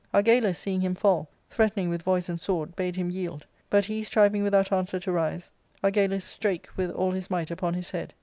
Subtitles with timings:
[0.15, 3.45] Argalus, seeing him fall, threatening with voice and sword, bade him yield.
[3.69, 5.51] But he striving without answer to rise,
[5.83, 8.15] Argalus strake with all his might upon his head.